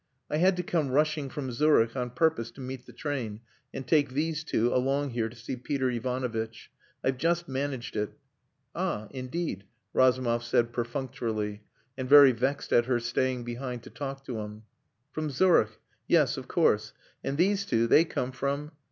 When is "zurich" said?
1.51-1.95, 15.29-15.77